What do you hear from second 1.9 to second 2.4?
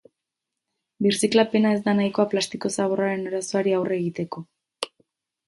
nahikoa